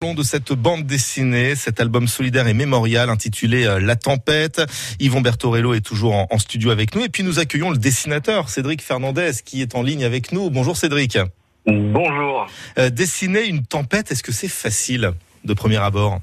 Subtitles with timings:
[0.00, 4.62] de cette bande dessinée, cet album solidaire et mémorial intitulé euh, La Tempête.
[4.98, 8.80] Yvon Bertorello est toujours en, studio avec nous et puis nous accueillons le dessinateur Cédric
[8.80, 10.48] Fernandez qui est en ligne avec nous.
[10.48, 11.18] Bonjour Cédric.
[11.66, 12.46] Bonjour.
[12.78, 15.10] Euh, dessiner une tempête, est-ce que c'est facile
[15.44, 16.20] de premier abord?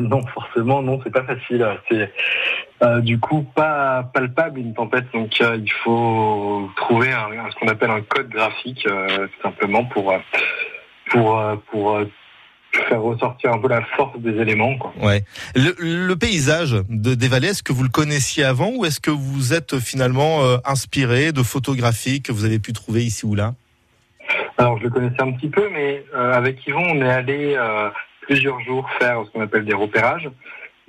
[0.00, 1.64] Non, forcément, non, c'est pas facile.
[1.88, 2.12] C'est
[2.82, 7.90] euh, du coup pas palpable une tempête, donc il faut trouver un, ce qu'on appelle
[7.90, 8.84] un code graphique,
[9.44, 10.12] simplement pour
[11.08, 12.04] pour pour
[12.72, 14.76] faire ressortir un peu la force des éléments.
[14.76, 14.92] Quoi.
[15.00, 15.24] Ouais.
[15.54, 19.52] Le, paysage de, des vallées, est-ce que vous le connaissiez avant ou est-ce que vous
[19.52, 23.54] êtes finalement euh, inspiré de photographies que vous avez pu trouver ici ou là?
[24.58, 27.90] Alors je le connaissais un petit peu, mais euh, avec Yvon, on est allé euh,
[28.22, 30.28] plusieurs jours faire ce qu'on appelle des repérages,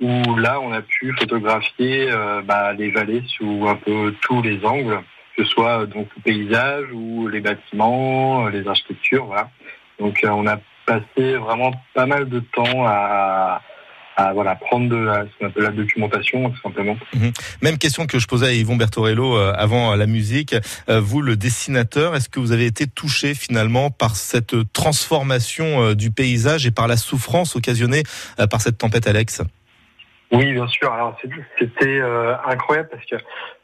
[0.00, 2.10] où là on a pu photographier
[2.44, 5.00] bah, les vallées sous un peu tous les angles,
[5.36, 9.48] que ce soit donc le paysage ou les bâtiments, les architectures, voilà.
[9.98, 10.58] Donc on a
[10.92, 13.60] passé vraiment pas mal de temps à,
[14.34, 16.96] voilà, prendre de la, ce qu'on appelle la documentation, tout simplement.
[17.14, 17.32] Mhm.
[17.62, 20.54] Même question que je posais à Yvon Bertorello euh, avant la musique.
[20.88, 25.94] Euh, vous, le dessinateur, est-ce que vous avez été touché finalement par cette transformation euh,
[25.94, 28.02] du paysage et par la souffrance occasionnée
[28.50, 29.42] par cette tempête Alex?
[30.30, 30.92] Oui, bien sûr.
[30.92, 31.18] Alors
[31.58, 32.00] c'était
[32.46, 33.16] incroyable parce que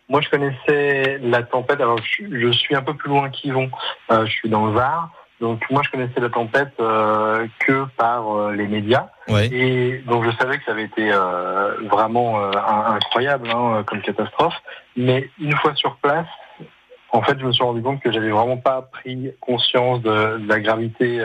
[0.08, 1.80] moi je connaissais la tempête.
[1.80, 3.70] Alors je, suis un peu plus loin qu'Yvon.
[4.10, 5.10] je suis dans le Var.
[5.40, 10.30] Donc moi je connaissais la tempête euh, que par euh, les médias et donc je
[10.36, 14.54] savais que ça avait été euh, vraiment incroyable hein, comme catastrophe.
[14.96, 16.26] Mais une fois sur place,
[17.12, 20.60] en fait je me suis rendu compte que j'avais vraiment pas pris conscience de, la
[20.60, 21.24] gravité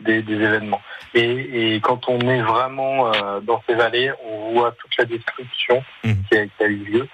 [0.00, 0.82] des, des, événements.
[1.14, 3.10] Et, et, quand on est vraiment
[3.42, 6.12] dans ces vallées, on voit toute la destruction mmh.
[6.30, 7.08] qui, a, qui, a, eu lieu,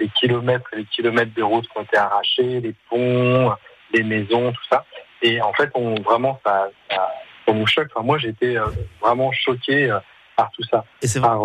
[0.00, 3.52] les kilomètres et les kilomètres de routes qui ont été arrachés, les ponts,
[3.92, 4.84] les maisons, tout ça.
[5.26, 7.88] Et en fait, on vraiment ça, ça, nous choque.
[7.92, 8.66] Enfin, moi, j'étais euh,
[9.00, 9.98] vraiment choqué euh,
[10.36, 11.40] par tout ça, et par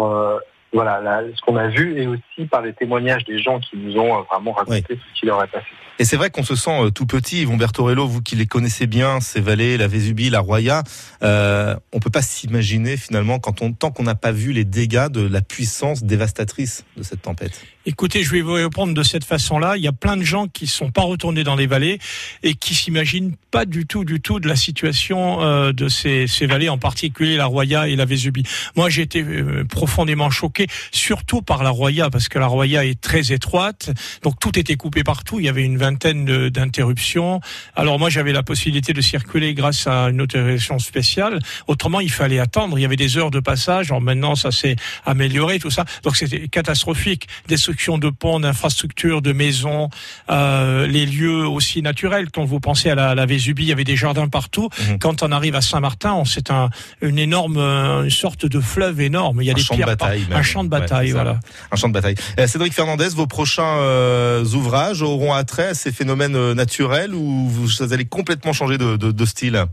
[0.73, 3.97] euh, voilà ce qu'on a vu et aussi par les témoignages des gens qui nous
[3.97, 5.67] ont vraiment raconté ce qui leur est passé.
[5.99, 7.41] Et c'est vrai qu'on se sent tout petit.
[7.41, 10.81] Yvon Bertorello, vous qui les connaissez bien, ces vallées, la Vésubie, la Roya,
[11.21, 15.09] euh, on peut pas s'imaginer finalement quand on tant qu'on n'a pas vu les dégâts
[15.09, 17.61] de la puissance dévastatrice de cette tempête.
[17.85, 19.75] Écoutez, je vais vous répondre de cette façon-là.
[19.75, 21.97] Il y a plein de gens qui sont pas retournés dans les vallées
[22.43, 26.45] et qui s'imaginent pas du tout, du tout de la situation euh, de ces, ces,
[26.45, 28.43] vallées, en particulier la Roya et la Vésubie.
[28.75, 30.60] Moi, j'ai été euh, profondément choqué,
[30.91, 33.91] surtout par la Roya, parce que la Roya est très étroite,
[34.23, 35.39] donc tout était coupé partout.
[35.39, 37.41] Il y avait une vingtaine d'interruptions.
[37.75, 41.39] Alors moi, j'avais la possibilité de circuler grâce à une autorisation spéciale.
[41.67, 42.77] Autrement, il fallait attendre.
[42.77, 43.91] Il y avait des heures de passage.
[43.91, 45.85] Alors maintenant, ça s'est amélioré, tout ça.
[46.03, 47.27] Donc c'était catastrophique.
[47.47, 49.89] Des de ponts, d'infrastructures, de maisons,
[50.29, 52.29] euh, les lieux aussi naturels.
[52.31, 54.69] Quand vous pensez à la, Vésubie, il y avait des jardins partout.
[54.79, 54.99] Mhm.
[54.99, 56.69] Quand on arrive à Saint-Martin, c'est un,
[57.01, 59.41] une énorme, une sorte de fleuve énorme.
[59.41, 61.39] Il y a un des de bataille, un champ de bataille, voilà.
[61.71, 62.15] Un champ de bataille.
[62.39, 67.93] Euh, Cédric Fernandez, vos prochains euh, ouvrages auront attrait à ces phénomènes naturels ou vous
[67.93, 69.65] allez complètement changer de, de, de style?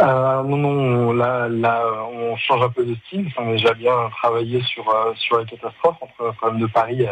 [0.00, 3.30] Euh, non, non, là, là, on change un peu de style.
[3.36, 3.92] On a déjà bien
[4.22, 7.06] travaillé sur euh, sur les catastrophes entre le problème de Paris,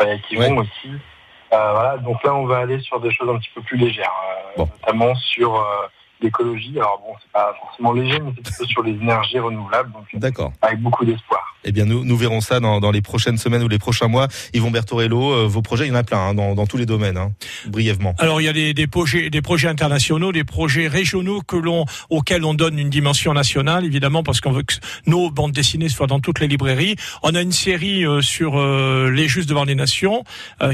[0.00, 0.90] euh, qui vont aussi.
[1.52, 4.10] Euh, voilà, donc là, on va aller sur des choses un petit peu plus légères,
[4.58, 5.64] euh, notamment sur
[6.22, 6.78] l'écologie.
[6.78, 9.92] Alors bon, c'est pas forcément léger, mais c'est plutôt sur les énergies renouvelables.
[9.92, 10.52] Donc, D'accord.
[10.62, 11.41] Avec beaucoup d'espoir.
[11.64, 14.28] Eh bien, nous, nous verrons ça dans, dans, les prochaines semaines ou les prochains mois.
[14.52, 16.86] Yvon Bertorello, euh, vos projets, il y en a plein hein, dans, dans, tous les
[16.86, 17.32] domaines, hein,
[17.66, 18.14] brièvement.
[18.18, 21.84] Alors, il y a des, des, projets, des projets internationaux, des projets régionaux que l'on,
[22.10, 24.74] auxquels on donne une dimension nationale, évidemment, parce qu'on veut que
[25.06, 26.96] nos bandes dessinées soient dans toutes les librairies.
[27.22, 30.24] On a une série euh, sur euh, les Justes devant les Nations,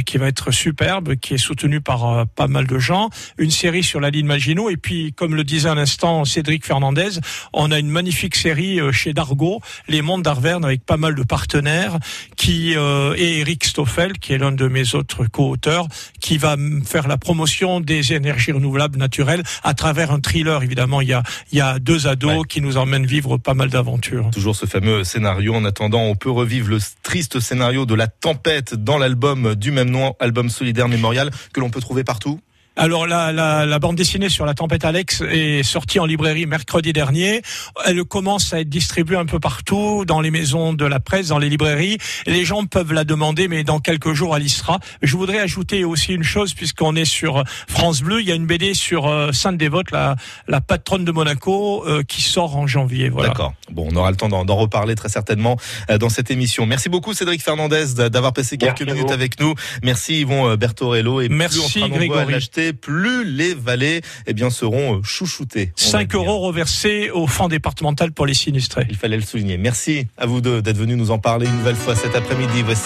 [0.04, 3.10] qui va être superbe, qui est soutenue par pas mal de gens.
[3.38, 7.20] Une série sur la ligne Maginot, et puis, comme le disait à l'instant Cédric Fernandez,
[7.52, 11.98] on a une magnifique série chez Dargo, Les Mondes d'Arverne, avec pas mal de partenaires
[12.36, 15.86] qui euh, et Eric Stoffel qui est l'un de mes autres co-auteurs
[16.20, 21.08] qui va faire la promotion des énergies renouvelables naturelles à travers un thriller évidemment il
[21.08, 21.22] y a
[21.52, 24.30] il y a deux ados qui nous emmènent vivre pas mal d'aventures.
[24.32, 28.74] Toujours ce fameux scénario en attendant on peut revivre le triste scénario de la tempête
[28.74, 32.40] dans l'album du même nom album solidaire mémorial que l'on peut trouver partout.
[32.80, 36.92] Alors la, la, la, bande dessinée sur la tempête Alex est sortie en librairie mercredi
[36.92, 37.42] dernier.
[37.84, 41.40] Elle commence à être distribuée un peu partout, dans les maisons de la presse, dans
[41.40, 41.98] les librairies.
[42.26, 44.78] Les gens peuvent la demander, mais dans quelques jours elle y sera.
[45.02, 48.46] Je voudrais ajouter aussi une chose, puisqu'on est sur France Bleu, il y a une
[48.46, 50.14] BD sur euh, Sainte Dévote, la,
[50.46, 53.08] la patronne de Monaco, euh, qui sort en janvier.
[53.08, 53.30] Voilà.
[53.30, 53.54] D'accord.
[53.72, 55.56] Bon, on aura le temps d'en reparler très certainement
[55.90, 56.64] euh, dans cette émission.
[56.64, 59.54] Merci beaucoup Cédric Fernandez d'avoir passé quelques minutes avec nous.
[59.82, 62.26] Merci Yvon Bertorello et Merci Grégory
[62.68, 65.72] vallées, plus les vallées eh bien, seront chouchoutées.
[65.76, 68.86] 5 euros reversés au fonds départemental pour les sinistrés.
[68.88, 69.58] Il fallait le souligner.
[69.58, 72.62] Merci à vous deux d'être venus nous en parler une nouvelle fois cet après-midi.
[72.64, 72.82] Voici